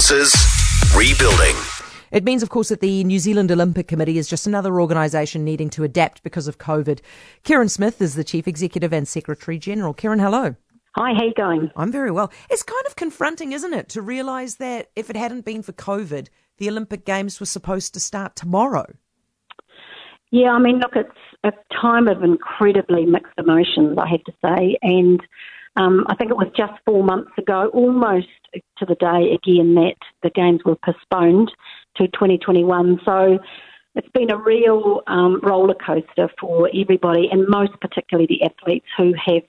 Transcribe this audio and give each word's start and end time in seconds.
bosses 0.00 0.34
rebuilding. 0.96 1.54
It 2.10 2.24
means, 2.24 2.42
of 2.42 2.48
course, 2.48 2.70
that 2.70 2.80
the 2.80 3.04
New 3.04 3.18
Zealand 3.18 3.52
Olympic 3.52 3.86
Committee 3.86 4.16
is 4.16 4.28
just 4.28 4.46
another 4.46 4.80
organisation 4.80 5.44
needing 5.44 5.68
to 5.70 5.84
adapt 5.84 6.22
because 6.22 6.48
of 6.48 6.56
COVID. 6.56 7.00
Kereyn 7.44 7.68
Smith 7.68 8.00
is 8.00 8.14
the 8.14 8.24
Chief 8.24 8.48
Executive 8.48 8.94
and 8.94 9.06
Secretary 9.06 9.58
General. 9.58 9.92
Kereyn, 9.92 10.18
hello. 10.18 10.56
Hi, 10.96 11.12
how 11.12 11.24
you 11.24 11.34
going? 11.36 11.70
I'm 11.76 11.92
very 11.92 12.10
well. 12.10 12.32
It's 12.48 12.62
kind 12.62 12.82
of 12.86 12.96
confronting, 12.96 13.52
isn't 13.52 13.74
it, 13.74 13.90
to 13.90 14.00
realise 14.00 14.54
that 14.54 14.88
if 14.96 15.10
it 15.10 15.16
hadn't 15.16 15.44
been 15.44 15.62
for 15.62 15.72
COVID, 15.72 16.28
the 16.56 16.70
Olympic 16.70 17.04
Games 17.04 17.38
were 17.38 17.44
supposed 17.44 17.92
to 17.92 18.00
start 18.00 18.36
tomorrow. 18.36 18.86
Yeah, 20.30 20.52
I 20.52 20.60
mean, 20.60 20.78
look, 20.78 20.96
it's 20.96 21.10
a 21.44 21.52
time 21.78 22.08
of 22.08 22.24
incredibly 22.24 23.04
mixed 23.04 23.34
emotions, 23.36 23.98
I 23.98 24.08
have 24.08 24.24
to 24.24 24.32
say. 24.42 24.78
And 24.80 25.20
um, 25.76 26.06
I 26.08 26.14
think 26.14 26.30
it 26.30 26.38
was 26.38 26.48
just 26.56 26.72
four 26.86 27.04
months 27.04 27.32
ago, 27.36 27.70
almost 27.74 28.28
to 28.80 28.86
the 28.86 28.96
day 28.96 29.32
again, 29.32 29.74
that 29.74 29.96
the 30.22 30.30
Games 30.30 30.60
were 30.64 30.76
postponed 30.84 31.52
to 31.96 32.08
2021. 32.08 33.00
So 33.04 33.38
it's 33.94 34.08
been 34.12 34.32
a 34.32 34.36
real 34.36 35.02
um, 35.06 35.40
roller 35.42 35.74
coaster 35.74 36.28
for 36.40 36.68
everybody, 36.74 37.28
and 37.30 37.46
most 37.48 37.72
particularly 37.80 38.26
the 38.28 38.42
athletes 38.44 38.86
who 38.96 39.12
have 39.26 39.42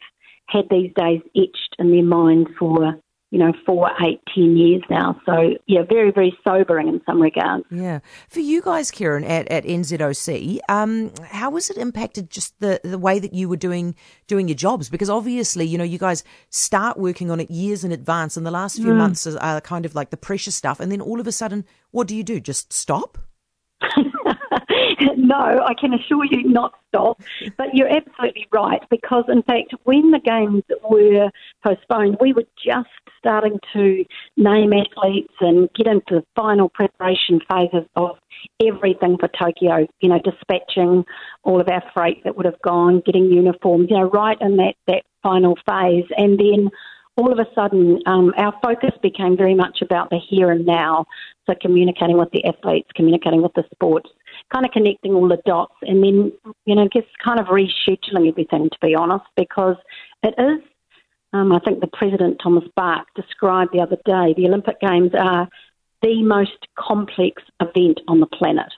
had 0.47 0.65
these 0.69 0.91
days 0.95 1.21
etched 1.35 1.75
in 1.79 1.91
their 1.91 2.03
mind 2.03 2.49
for 2.59 2.95
you 3.31 3.39
know, 3.39 3.53
four, 3.65 3.89
eight, 4.01 4.21
ten 4.35 4.57
years 4.57 4.83
now. 4.89 5.19
So, 5.25 5.55
yeah, 5.65 5.83
very, 5.87 6.11
very 6.11 6.37
sobering 6.43 6.89
in 6.89 7.01
some 7.05 7.21
regards. 7.21 7.63
Yeah. 7.71 7.99
For 8.27 8.41
you 8.41 8.61
guys, 8.61 8.91
Kereyn, 8.91 9.27
at, 9.27 9.47
at 9.47 9.63
NZOC, 9.63 10.59
um, 10.67 11.13
how 11.23 11.53
has 11.53 11.69
it 11.69 11.77
impacted 11.77 12.29
just 12.29 12.59
the, 12.59 12.81
the 12.83 12.99
way 12.99 13.19
that 13.19 13.33
you 13.33 13.47
were 13.47 13.55
doing 13.55 13.95
doing 14.27 14.49
your 14.49 14.55
jobs? 14.55 14.89
Because 14.89 15.09
obviously, 15.09 15.65
you 15.65 15.77
know, 15.77 15.85
you 15.85 15.97
guys 15.97 16.25
start 16.49 16.97
working 16.97 17.31
on 17.31 17.39
it 17.39 17.49
years 17.49 17.85
in 17.85 17.93
advance, 17.93 18.35
and 18.35 18.45
the 18.45 18.51
last 18.51 18.75
few 18.75 18.87
mm. 18.87 18.97
months 18.97 19.25
are 19.25 19.61
kind 19.61 19.85
of 19.85 19.95
like 19.95 20.09
the 20.09 20.17
pressure 20.17 20.51
stuff. 20.51 20.81
And 20.81 20.91
then 20.91 20.99
all 20.99 21.21
of 21.21 21.25
a 21.25 21.31
sudden, 21.31 21.63
what 21.91 22.07
do 22.07 22.15
you 22.17 22.23
do? 22.23 22.41
Just 22.41 22.73
stop? 22.73 23.17
no, 25.17 25.35
I 25.65 25.73
can 25.79 25.93
assure 25.93 26.25
you 26.25 26.43
not 26.43 26.73
stop. 26.89 27.21
But 27.57 27.73
you're 27.73 27.89
absolutely 27.89 28.47
right 28.51 28.81
because, 28.89 29.25
in 29.29 29.43
fact, 29.43 29.73
when 29.83 30.11
the 30.11 30.19
games 30.19 30.63
were 30.89 31.29
postponed, 31.63 32.17
we 32.19 32.33
were 32.33 32.45
just 32.63 32.89
starting 33.17 33.59
to 33.73 34.03
name 34.37 34.73
athletes 34.73 35.33
and 35.39 35.69
get 35.73 35.87
into 35.87 36.15
the 36.15 36.23
final 36.35 36.69
preparation 36.69 37.39
phases 37.49 37.87
of 37.95 38.17
everything 38.65 39.17
for 39.17 39.29
Tokyo. 39.29 39.87
You 40.01 40.09
know, 40.09 40.19
dispatching 40.19 41.05
all 41.43 41.61
of 41.61 41.67
our 41.67 41.83
freight 41.93 42.23
that 42.23 42.35
would 42.35 42.45
have 42.45 42.61
gone, 42.61 43.01
getting 43.05 43.25
uniforms. 43.25 43.87
You 43.89 43.97
know, 43.97 44.09
right 44.09 44.37
in 44.41 44.57
that 44.57 44.75
that 44.87 45.03
final 45.23 45.55
phase, 45.67 46.05
and 46.17 46.39
then 46.39 46.69
all 47.17 47.31
of 47.31 47.39
a 47.39 47.45
sudden, 47.53 47.99
um, 48.05 48.33
our 48.37 48.53
focus 48.63 48.91
became 49.03 49.35
very 49.37 49.53
much 49.53 49.81
about 49.81 50.09
the 50.09 50.17
here 50.17 50.49
and 50.49 50.65
now. 50.65 51.05
So, 51.47 51.53
communicating 51.61 52.17
with 52.17 52.31
the 52.31 52.45
athletes, 52.45 52.89
communicating 52.95 53.41
with 53.41 53.53
the 53.53 53.63
sports, 53.73 54.09
kind 54.51 54.65
of 54.65 54.71
connecting 54.71 55.13
all 55.13 55.27
the 55.27 55.41
dots, 55.45 55.75
and 55.81 56.03
then, 56.03 56.31
you 56.65 56.75
know, 56.75 56.87
just 56.93 57.07
kind 57.23 57.39
of 57.39 57.47
rescheduling 57.47 58.27
everything, 58.27 58.69
to 58.69 58.77
be 58.81 58.95
honest, 58.95 59.25
because 59.35 59.77
it 60.23 60.33
is. 60.37 60.61
Um, 61.33 61.53
I 61.53 61.59
think 61.59 61.79
the 61.79 61.87
President 61.87 62.39
Thomas 62.43 62.65
Bach 62.75 63.07
described 63.15 63.71
the 63.71 63.79
other 63.79 63.95
day 64.05 64.33
the 64.35 64.47
Olympic 64.47 64.81
Games 64.81 65.11
are 65.17 65.47
the 66.01 66.21
most 66.23 66.67
complex 66.77 67.41
event 67.61 68.01
on 68.07 68.19
the 68.19 68.25
planet. 68.25 68.71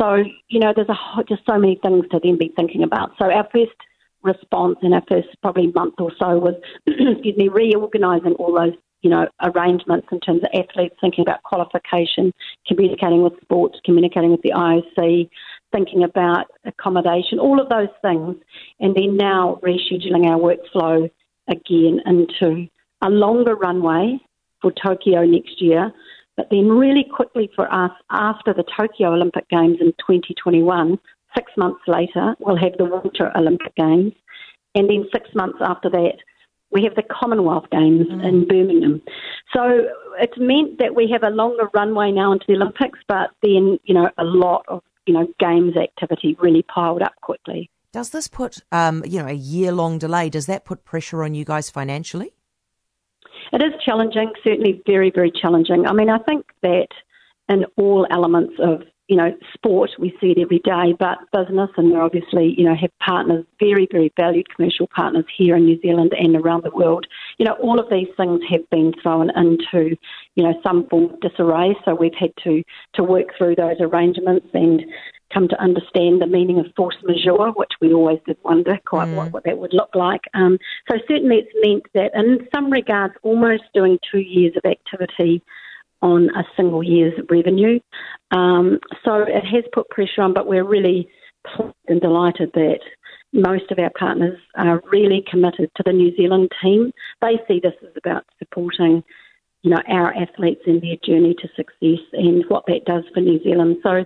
So, 0.00 0.24
you 0.48 0.60
know, 0.60 0.72
there's 0.74 0.88
a, 0.88 1.24
just 1.28 1.42
so 1.44 1.58
many 1.58 1.78
things 1.82 2.06
to 2.10 2.20
then 2.22 2.38
be 2.38 2.52
thinking 2.56 2.82
about. 2.82 3.10
So, 3.18 3.30
our 3.30 3.46
first 3.52 3.76
response 4.22 4.78
in 4.82 4.94
our 4.94 5.02
first 5.08 5.28
probably 5.42 5.68
month 5.68 5.94
or 5.98 6.12
so 6.18 6.38
was, 6.38 6.54
excuse 6.86 7.36
me, 7.36 7.48
reorganising 7.48 8.32
all 8.34 8.54
those 8.54 8.74
you 9.02 9.10
know 9.10 9.26
arrangements 9.42 10.08
in 10.12 10.20
terms 10.20 10.42
of 10.42 10.50
athletes 10.54 10.96
thinking 11.00 11.22
about 11.22 11.42
qualification, 11.42 12.32
communicating 12.66 13.22
with 13.22 13.32
sports, 13.42 13.78
communicating 13.84 14.30
with 14.30 14.42
the 14.42 14.50
IOC, 14.50 15.28
thinking 15.72 16.04
about 16.04 16.46
accommodation, 16.64 17.38
all 17.38 17.60
of 17.60 17.68
those 17.68 17.88
things, 18.02 18.36
and 18.80 18.94
then 18.94 19.16
now 19.16 19.58
rescheduling 19.62 20.26
our 20.26 20.38
workflow 20.38 21.10
again 21.48 22.00
into 22.06 22.68
a 23.02 23.10
longer 23.10 23.54
runway 23.54 24.18
for 24.60 24.72
Tokyo 24.72 25.24
next 25.24 25.60
year. 25.60 25.92
But 26.36 26.48
then, 26.50 26.68
really 26.68 27.04
quickly 27.04 27.50
for 27.54 27.72
us, 27.72 27.90
after 28.10 28.54
the 28.54 28.64
Tokyo 28.78 29.12
Olympic 29.12 29.48
Games 29.48 29.78
in 29.80 29.92
2021, 30.06 30.98
Six 31.36 31.52
months 31.56 31.80
later, 31.86 32.34
we'll 32.40 32.56
have 32.56 32.76
the 32.76 32.84
Winter 32.84 33.30
Olympic 33.36 33.74
Games. 33.76 34.12
And 34.74 34.88
then 34.88 35.06
six 35.12 35.28
months 35.34 35.58
after 35.60 35.88
that, 35.90 36.16
we 36.70 36.84
have 36.84 36.94
the 36.94 37.02
Commonwealth 37.02 37.66
Games 37.70 38.06
mm. 38.06 38.24
in 38.24 38.46
Birmingham. 38.46 39.02
So 39.54 39.88
it's 40.18 40.38
meant 40.38 40.78
that 40.78 40.94
we 40.94 41.08
have 41.10 41.22
a 41.22 41.34
longer 41.34 41.68
runway 41.74 42.12
now 42.12 42.32
into 42.32 42.44
the 42.46 42.54
Olympics, 42.54 42.98
but 43.08 43.30
then, 43.42 43.78
you 43.84 43.94
know, 43.94 44.10
a 44.18 44.24
lot 44.24 44.64
of, 44.68 44.82
you 45.06 45.14
know, 45.14 45.26
games 45.38 45.76
activity 45.76 46.36
really 46.40 46.62
piled 46.62 47.02
up 47.02 47.14
quickly. 47.22 47.70
Does 47.92 48.10
this 48.10 48.28
put, 48.28 48.58
um, 48.70 49.02
you 49.06 49.20
know, 49.20 49.28
a 49.28 49.32
year 49.32 49.72
long 49.72 49.98
delay, 49.98 50.30
does 50.30 50.46
that 50.46 50.64
put 50.64 50.84
pressure 50.84 51.24
on 51.24 51.34
you 51.34 51.44
guys 51.44 51.70
financially? 51.70 52.32
It 53.52 53.62
is 53.62 53.72
challenging, 53.84 54.32
certainly 54.44 54.80
very, 54.86 55.10
very 55.10 55.32
challenging. 55.32 55.86
I 55.86 55.92
mean, 55.92 56.08
I 56.08 56.18
think 56.18 56.46
that 56.62 56.88
in 57.48 57.64
all 57.76 58.06
elements 58.10 58.54
of 58.62 58.82
you 59.10 59.16
know, 59.16 59.36
sport, 59.52 59.90
we 59.98 60.16
see 60.20 60.28
it 60.28 60.38
every 60.38 60.60
day, 60.60 60.94
but 60.96 61.18
business, 61.32 61.68
and 61.76 61.90
we 61.90 61.98
obviously, 61.98 62.54
you 62.56 62.64
know, 62.64 62.76
have 62.80 62.96
partners, 63.04 63.44
very, 63.58 63.88
very 63.90 64.12
valued 64.16 64.46
commercial 64.54 64.86
partners 64.94 65.24
here 65.36 65.56
in 65.56 65.64
New 65.64 65.80
Zealand 65.80 66.12
and 66.16 66.36
around 66.36 66.62
the 66.62 66.70
world. 66.70 67.08
You 67.36 67.44
know, 67.44 67.54
all 67.54 67.80
of 67.80 67.90
these 67.90 68.06
things 68.16 68.40
have 68.48 68.70
been 68.70 68.92
thrown 69.02 69.30
into, 69.36 69.96
you 70.36 70.44
know, 70.44 70.54
some 70.62 70.86
form 70.88 71.10
of 71.10 71.20
disarray. 71.20 71.74
So 71.84 71.92
we've 71.92 72.14
had 72.14 72.30
to, 72.44 72.62
to 72.94 73.02
work 73.02 73.26
through 73.36 73.56
those 73.56 73.80
arrangements 73.80 74.46
and 74.54 74.84
come 75.34 75.48
to 75.48 75.60
understand 75.60 76.22
the 76.22 76.28
meaning 76.28 76.60
of 76.60 76.66
force 76.76 76.96
majeure, 77.02 77.50
which 77.56 77.72
we 77.80 77.92
always 77.92 78.20
did 78.26 78.36
wonder 78.44 78.78
quite 78.86 79.08
mm. 79.08 79.16
what, 79.16 79.32
what 79.32 79.44
that 79.44 79.58
would 79.58 79.74
look 79.74 79.92
like. 79.96 80.22
Um, 80.34 80.56
so 80.88 80.98
certainly 81.08 81.38
it's 81.38 81.66
meant 81.66 81.82
that 81.94 82.12
in 82.14 82.46
some 82.54 82.70
regards, 82.70 83.14
almost 83.24 83.64
doing 83.74 83.98
two 84.08 84.20
years 84.20 84.52
of 84.56 84.70
activity 84.70 85.42
on 86.02 86.30
a 86.30 86.44
single 86.56 86.82
year's 86.82 87.14
revenue. 87.30 87.78
Um, 88.30 88.78
so 89.04 89.22
it 89.22 89.44
has 89.44 89.64
put 89.72 89.88
pressure 89.90 90.22
on, 90.22 90.32
but 90.32 90.46
we're 90.46 90.66
really 90.66 91.08
pleased 91.46 91.74
and 91.88 92.00
delighted 92.00 92.50
that 92.54 92.80
most 93.32 93.70
of 93.70 93.78
our 93.78 93.90
partners 93.98 94.38
are 94.56 94.82
really 94.90 95.24
committed 95.30 95.70
to 95.76 95.82
the 95.84 95.92
New 95.92 96.14
Zealand 96.16 96.50
team. 96.62 96.92
They 97.20 97.38
see 97.46 97.60
this 97.62 97.74
as 97.82 97.96
about 97.96 98.24
supporting, 98.38 99.04
you 99.62 99.70
know, 99.70 99.82
our 99.88 100.12
athletes 100.14 100.62
in 100.66 100.80
their 100.80 100.96
journey 101.04 101.34
to 101.34 101.48
success 101.54 102.04
and 102.12 102.44
what 102.48 102.64
that 102.66 102.84
does 102.86 103.04
for 103.14 103.20
New 103.20 103.42
Zealand. 103.42 103.76
So, 103.82 104.04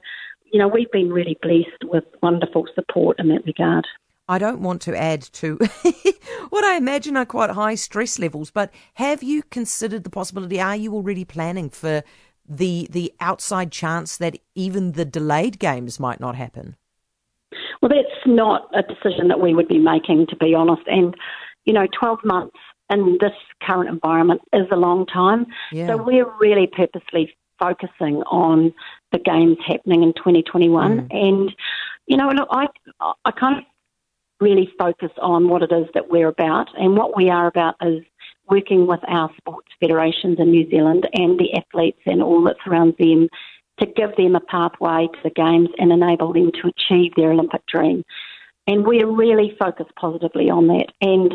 you 0.52 0.58
know, 0.58 0.68
we've 0.68 0.92
been 0.92 1.12
really 1.12 1.38
blessed 1.42 1.84
with 1.84 2.04
wonderful 2.22 2.66
support 2.74 3.18
in 3.18 3.28
that 3.28 3.46
regard. 3.46 3.86
I 4.28 4.38
don't 4.38 4.60
want 4.60 4.80
to 4.82 4.96
add 4.96 5.22
to 5.34 5.56
what 6.48 6.64
I 6.64 6.76
imagine 6.76 7.16
are 7.16 7.26
quite 7.26 7.50
high 7.50 7.74
stress 7.74 8.18
levels, 8.18 8.50
but 8.50 8.72
have 8.94 9.22
you 9.22 9.42
considered 9.42 10.04
the 10.04 10.10
possibility? 10.10 10.60
Are 10.60 10.76
you 10.76 10.94
already 10.94 11.24
planning 11.24 11.68
for 11.68 12.02
the 12.48 12.88
the 12.90 13.12
outside 13.20 13.70
chance 13.70 14.16
that 14.18 14.38
even 14.54 14.92
the 14.92 15.04
delayed 15.04 15.58
games 15.58 16.00
might 16.00 16.20
not 16.20 16.36
happen? 16.36 16.76
Well, 17.82 17.90
that's 17.90 18.26
not 18.26 18.68
a 18.74 18.82
decision 18.82 19.28
that 19.28 19.40
we 19.40 19.54
would 19.54 19.68
be 19.68 19.78
making, 19.78 20.26
to 20.28 20.36
be 20.36 20.54
honest. 20.54 20.82
And 20.86 21.14
you 21.64 21.72
know, 21.72 21.86
twelve 21.98 22.20
months 22.24 22.56
in 22.90 23.18
this 23.20 23.32
current 23.62 23.88
environment 23.88 24.40
is 24.52 24.66
a 24.70 24.76
long 24.76 25.06
time. 25.06 25.46
Yeah. 25.72 25.88
So 25.88 26.02
we're 26.02 26.30
really 26.38 26.66
purposely 26.66 27.34
focusing 27.58 28.22
on 28.24 28.72
the 29.12 29.18
games 29.18 29.56
happening 29.66 30.02
in 30.02 30.12
2021. 30.14 31.08
Mm. 31.08 31.14
And 31.14 31.54
you 32.06 32.16
know, 32.16 32.28
look, 32.28 32.48
I 32.50 32.66
I 33.24 33.30
kind 33.30 33.58
of 33.58 33.64
really 34.40 34.72
focus 34.78 35.10
on 35.20 35.48
what 35.48 35.62
it 35.62 35.72
is 35.72 35.86
that 35.94 36.10
we're 36.10 36.28
about. 36.28 36.68
And 36.76 36.96
what 36.96 37.16
we 37.16 37.30
are 37.30 37.46
about 37.46 37.76
is 37.82 38.02
working 38.48 38.86
with 38.86 39.00
our 39.08 39.30
sports 39.36 39.68
federations 39.80 40.38
in 40.38 40.50
New 40.50 40.68
Zealand 40.70 41.08
and 41.14 41.38
the 41.38 41.54
athletes 41.54 42.00
and 42.06 42.22
all 42.22 42.42
that 42.44 42.56
surrounds 42.64 42.96
them 42.98 43.28
to 43.80 43.86
give 43.86 44.14
them 44.16 44.36
a 44.36 44.40
pathway 44.40 45.08
to 45.12 45.18
the 45.22 45.30
Games 45.30 45.68
and 45.78 45.92
enable 45.92 46.32
them 46.32 46.50
to 46.52 46.68
achieve 46.68 47.12
their 47.16 47.32
Olympic 47.32 47.64
dream. 47.66 48.04
And 48.66 48.86
we're 48.86 49.10
really 49.10 49.56
focused 49.58 49.94
positively 49.96 50.48
on 50.50 50.68
that. 50.68 50.86
And 51.00 51.32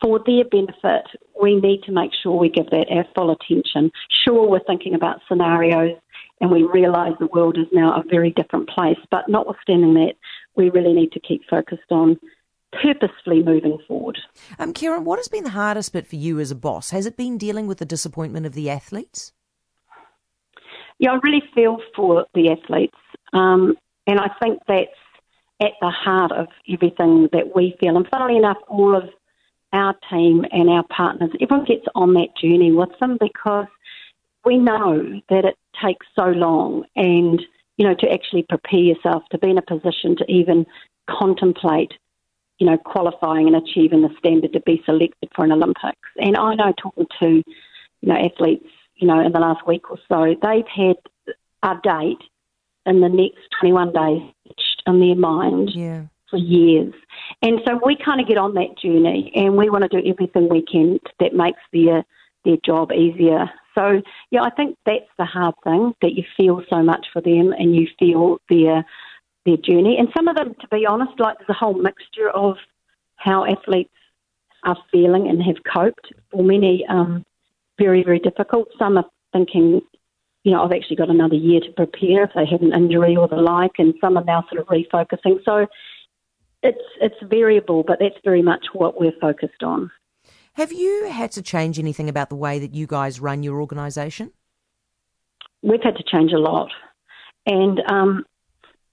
for 0.00 0.20
their 0.24 0.44
benefit, 0.44 1.06
we 1.40 1.56
need 1.56 1.82
to 1.84 1.92
make 1.92 2.12
sure 2.22 2.36
we 2.36 2.48
give 2.48 2.70
that 2.70 2.86
our 2.90 3.04
full 3.14 3.30
attention. 3.30 3.90
Sure, 4.24 4.48
we're 4.48 4.60
thinking 4.60 4.94
about 4.94 5.20
scenarios 5.28 5.96
and 6.40 6.50
we 6.50 6.62
realise 6.62 7.14
the 7.18 7.26
world 7.26 7.58
is 7.58 7.66
now 7.72 7.94
a 7.94 8.04
very 8.08 8.30
different 8.30 8.68
place, 8.68 8.98
but 9.10 9.28
notwithstanding 9.28 9.94
that, 9.94 10.14
we 10.58 10.68
really 10.68 10.92
need 10.92 11.12
to 11.12 11.20
keep 11.20 11.42
focused 11.48 11.90
on 11.90 12.18
purposefully 12.72 13.42
moving 13.42 13.78
forward. 13.88 14.18
Um, 14.58 14.74
Kereyn, 14.74 15.04
what 15.04 15.18
has 15.18 15.28
been 15.28 15.44
the 15.44 15.50
hardest 15.50 15.94
bit 15.94 16.06
for 16.06 16.16
you 16.16 16.38
as 16.38 16.50
a 16.50 16.54
boss? 16.54 16.90
Has 16.90 17.06
it 17.06 17.16
been 17.16 17.38
dealing 17.38 17.66
with 17.66 17.78
the 17.78 17.86
disappointment 17.86 18.44
of 18.44 18.52
the 18.52 18.68
athletes? 18.68 19.32
Yeah, 20.98 21.12
I 21.12 21.18
really 21.22 21.42
feel 21.54 21.78
for 21.96 22.26
the 22.34 22.50
athletes, 22.50 22.98
um, 23.32 23.78
and 24.06 24.18
I 24.18 24.28
think 24.42 24.60
that's 24.68 24.90
at 25.60 25.72
the 25.80 25.90
heart 25.90 26.32
of 26.32 26.48
everything 26.68 27.28
that 27.32 27.54
we 27.54 27.76
feel. 27.80 27.96
And 27.96 28.06
funnily 28.08 28.36
enough, 28.36 28.58
all 28.68 28.94
of 28.94 29.08
our 29.72 29.94
team 30.10 30.44
and 30.50 30.68
our 30.68 30.84
partners, 30.84 31.30
everyone 31.40 31.66
gets 31.66 31.86
on 31.94 32.14
that 32.14 32.28
journey 32.40 32.72
with 32.72 32.90
them 33.00 33.16
because 33.20 33.66
we 34.44 34.56
know 34.56 35.20
that 35.28 35.44
it 35.44 35.56
takes 35.84 36.06
so 36.16 36.26
long 36.26 36.84
and, 36.96 37.40
you 37.78 37.86
know, 37.86 37.94
to 37.94 38.12
actually 38.12 38.42
prepare 38.42 38.80
yourself 38.80 39.22
to 39.30 39.38
be 39.38 39.50
in 39.50 39.56
a 39.56 39.62
position 39.62 40.16
to 40.16 40.24
even 40.30 40.66
contemplate, 41.08 41.92
you 42.58 42.66
know, 42.66 42.76
qualifying 42.76 43.46
and 43.46 43.56
achieving 43.56 44.02
the 44.02 44.10
standard 44.18 44.52
to 44.52 44.60
be 44.60 44.82
selected 44.84 45.30
for 45.34 45.44
an 45.44 45.52
Olympics. 45.52 46.08
And 46.18 46.36
I 46.36 46.54
know 46.54 46.74
talking 46.76 47.06
to, 47.20 47.28
you 47.28 47.44
know, 48.02 48.16
athletes, 48.16 48.66
you 48.96 49.06
know, 49.06 49.24
in 49.24 49.32
the 49.32 49.38
last 49.38 49.66
week 49.66 49.90
or 49.90 49.98
so, 50.08 50.34
they've 50.42 50.66
had 50.66 50.96
a 51.62 51.76
date 51.82 52.18
in 52.84 53.00
the 53.00 53.08
next 53.08 53.48
21 53.60 53.92
days 53.92 54.22
in 54.86 55.00
their 55.00 55.14
mind 55.14 55.70
Yeah. 55.74 56.02
for 56.28 56.36
years. 56.38 56.92
And 57.42 57.60
so 57.64 57.80
we 57.84 57.96
kind 57.96 58.20
of 58.20 58.26
get 58.26 58.38
on 58.38 58.54
that 58.54 58.76
journey 58.78 59.30
and 59.34 59.56
we 59.56 59.70
want 59.70 59.88
to 59.88 59.88
do 59.88 60.06
everything 60.08 60.48
we 60.48 60.62
can 60.62 60.98
that 61.20 61.34
makes 61.34 61.60
their 61.72 62.04
their 62.44 62.56
job 62.64 62.92
easier. 62.92 63.50
So 63.78 64.02
yeah, 64.30 64.42
I 64.42 64.50
think 64.50 64.76
that's 64.84 65.10
the 65.18 65.24
hard 65.24 65.54
thing 65.62 65.94
that 66.02 66.14
you 66.14 66.24
feel 66.36 66.62
so 66.68 66.82
much 66.82 67.06
for 67.12 67.22
them 67.22 67.52
and 67.52 67.76
you 67.76 67.86
feel 67.98 68.38
their 68.48 68.84
their 69.46 69.56
journey. 69.56 69.96
And 69.98 70.08
some 70.16 70.26
of 70.26 70.36
them, 70.36 70.54
to 70.60 70.68
be 70.68 70.84
honest, 70.84 71.18
like 71.18 71.38
there's 71.38 71.48
a 71.48 71.54
whole 71.54 71.74
mixture 71.74 72.28
of 72.30 72.56
how 73.16 73.44
athletes 73.44 73.94
are 74.64 74.76
feeling 74.90 75.28
and 75.28 75.42
have 75.42 75.62
coped. 75.72 76.12
For 76.32 76.42
many, 76.42 76.84
um, 76.88 77.24
very 77.78 78.02
very 78.02 78.18
difficult. 78.18 78.68
Some 78.78 78.98
are 78.98 79.06
thinking, 79.32 79.80
you 80.42 80.52
know, 80.52 80.64
I've 80.64 80.72
actually 80.72 80.96
got 80.96 81.10
another 81.10 81.36
year 81.36 81.60
to 81.60 81.70
prepare 81.72 82.24
if 82.24 82.30
they 82.34 82.46
had 82.46 82.62
an 82.62 82.72
injury 82.72 83.16
or 83.16 83.28
the 83.28 83.36
like, 83.36 83.72
and 83.78 83.94
some 84.00 84.16
are 84.16 84.24
now 84.24 84.44
sort 84.50 84.60
of 84.60 84.66
refocusing. 84.66 85.38
So 85.44 85.68
it's 86.64 86.82
it's 87.00 87.22
variable, 87.22 87.84
but 87.84 88.00
that's 88.00 88.18
very 88.24 88.42
much 88.42 88.66
what 88.72 89.00
we're 89.00 89.20
focused 89.20 89.62
on. 89.62 89.90
Have 90.58 90.72
you 90.72 91.08
had 91.08 91.30
to 91.32 91.42
change 91.42 91.78
anything 91.78 92.08
about 92.08 92.30
the 92.30 92.34
way 92.34 92.58
that 92.58 92.74
you 92.74 92.88
guys 92.88 93.20
run 93.20 93.44
your 93.44 93.60
organisation? 93.60 94.32
We've 95.62 95.84
had 95.84 95.94
to 95.94 96.02
change 96.02 96.32
a 96.32 96.38
lot, 96.38 96.68
and 97.46 97.80
um, 97.88 98.24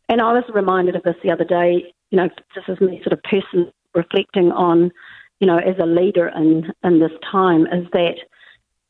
and 0.07 0.21
I 0.21 0.33
was 0.33 0.43
reminded 0.53 0.95
of 0.95 1.01
this 1.01 1.15
the 1.23 1.31
other 1.31 1.43
day. 1.43 1.91
You 2.11 2.17
know, 2.17 2.29
this 2.53 2.65
is 2.67 2.79
me 2.79 3.01
sort 3.03 3.13
of 3.13 3.23
person 3.23 3.71
reflecting 3.95 4.51
on, 4.51 4.91
you 5.39 5.47
know, 5.47 5.57
as 5.57 5.73
a 5.81 5.87
leader 5.87 6.27
in 6.27 6.71
in 6.83 6.99
this 6.99 7.17
time, 7.31 7.61
is 7.61 7.87
that 7.93 8.17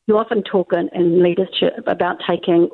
you 0.06 0.18
often 0.18 0.42
talk 0.42 0.74
in, 0.74 0.90
in 0.94 1.22
leadership 1.22 1.82
about 1.86 2.16
taking 2.28 2.68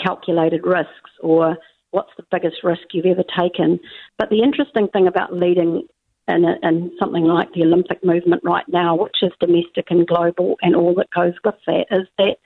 calculated 0.00 0.64
risks 0.64 1.10
or 1.20 1.56
what's 1.90 2.12
the 2.16 2.24
biggest 2.30 2.62
risk 2.62 2.82
you've 2.92 3.06
ever 3.06 3.24
taken. 3.36 3.80
But 4.18 4.30
the 4.30 4.40
interesting 4.40 4.86
thing 4.92 5.08
about 5.08 5.34
leading 5.34 5.88
in, 6.28 6.44
a, 6.44 6.56
in 6.62 6.92
something 6.98 7.24
like 7.24 7.52
the 7.52 7.62
Olympic 7.62 8.04
movement 8.04 8.42
right 8.44 8.68
now, 8.68 8.96
which 8.96 9.22
is 9.22 9.32
domestic 9.40 9.90
and 9.90 10.06
global 10.06 10.56
and 10.62 10.76
all 10.76 10.94
that 10.94 11.10
goes 11.10 11.34
with 11.44 11.54
that, 11.66 11.86
is 11.90 12.06
that 12.18 12.36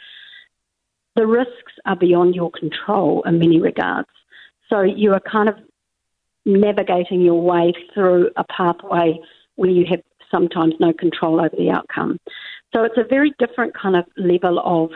the 1.14 1.26
risks 1.26 1.72
are 1.84 1.96
beyond 1.96 2.34
your 2.34 2.50
control 2.50 3.22
in 3.24 3.38
many 3.38 3.60
regards. 3.60 4.08
So 4.68 4.82
you 4.82 5.12
are 5.12 5.20
kind 5.20 5.48
of 5.48 5.56
navigating 6.44 7.20
your 7.20 7.40
way 7.40 7.72
through 7.92 8.30
a 8.36 8.44
pathway 8.44 9.18
where 9.56 9.70
you 9.70 9.86
have 9.90 10.02
sometimes 10.30 10.74
no 10.80 10.92
control 10.92 11.40
over 11.40 11.54
the 11.56 11.70
outcome. 11.70 12.18
So 12.74 12.84
it's 12.84 12.98
a 12.98 13.04
very 13.04 13.32
different 13.38 13.74
kind 13.74 13.96
of 13.96 14.04
level 14.16 14.58
of 14.58 14.90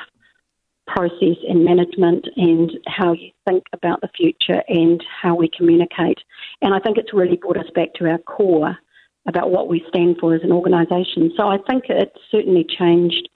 process 0.92 1.36
and 1.48 1.64
management 1.64 2.26
and 2.36 2.72
how 2.86 3.12
you 3.12 3.30
think 3.48 3.64
about 3.72 4.00
the 4.00 4.08
future 4.16 4.62
and 4.68 5.02
how 5.22 5.34
we 5.34 5.48
communicate. 5.56 6.18
And 6.62 6.74
I 6.74 6.80
think 6.80 6.98
it's 6.98 7.14
really 7.14 7.36
brought 7.36 7.58
us 7.58 7.70
back 7.74 7.94
to 7.94 8.08
our 8.08 8.18
core 8.18 8.76
about 9.26 9.50
what 9.50 9.68
we 9.68 9.84
stand 9.88 10.16
for 10.18 10.34
as 10.34 10.42
an 10.42 10.52
organisation. 10.52 11.32
So 11.36 11.48
I 11.48 11.58
think 11.68 11.84
it's 11.88 12.18
certainly 12.30 12.66
changed 12.78 13.28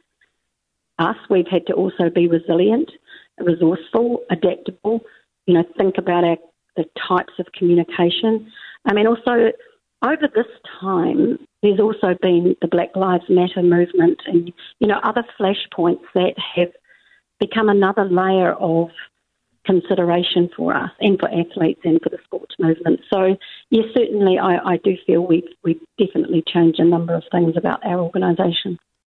us. 0.99 1.17
We've 1.31 1.47
had 1.51 1.67
to 1.67 1.75
also 1.75 2.11
be 2.13 2.27
resilient, 2.27 2.91
resourceful, 3.39 4.21
adaptable, 4.31 5.01
you 5.47 5.55
know, 5.55 5.65
think 5.79 5.97
about 5.99 6.25
our, 6.25 6.37
the 6.77 6.85
types 7.09 7.35
of 7.39 7.47
communication. 7.57 8.51
I 8.87 8.95
mean, 8.95 9.07
also 9.07 9.53
over 10.03 10.29
this 10.35 10.47
time, 10.81 11.39
there's 11.63 11.81
also 11.81 12.17
been 12.21 12.57
the 12.61 12.69
Black 12.69 12.97
Lives 12.97 13.25
Matter 13.29 13.63
movement 13.63 14.21
and, 14.27 14.53
you 14.79 14.87
know, 14.87 15.01
other 15.03 15.25
flashpoints 15.39 16.05
that 16.15 16.35
have 16.57 16.73
become 17.41 17.69
another 17.69 18.05
layer 18.05 18.53
of 18.53 18.89
consideration 19.67 20.51
for 20.57 20.75
us 20.75 20.91
and 21.01 21.19
for 21.19 21.29
athletes 21.29 21.81
and 21.85 22.01
for 22.03 22.11
the 22.11 22.19
sports 22.25 22.55
movement. 22.59 23.01
So, 23.13 23.37
yes, 23.71 23.87
certainly 23.97 24.39
I, 24.39 24.57
I 24.57 24.77
do 24.85 24.97
feel 25.07 25.27
we've, 25.27 25.49
we've 25.63 25.81
definitely 25.99 26.43
changed 26.47 26.81
a 26.81 26.85
number 26.85 27.15
of 27.15 27.25
things 27.33 27.57
about 27.57 27.85
our 27.85 28.01
organisation. 28.01 28.79